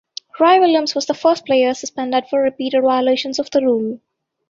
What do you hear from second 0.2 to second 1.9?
Roy Williams was the first player